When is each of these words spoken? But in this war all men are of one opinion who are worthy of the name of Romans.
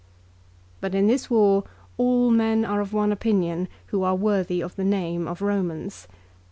But 0.79 0.95
in 0.95 1.05
this 1.05 1.29
war 1.29 1.63
all 1.95 2.31
men 2.31 2.65
are 2.65 2.81
of 2.81 2.91
one 2.91 3.11
opinion 3.11 3.67
who 3.93 4.01
are 4.01 4.15
worthy 4.15 4.59
of 4.59 4.75
the 4.75 4.83
name 4.83 5.27
of 5.27 5.43
Romans. 5.43 6.07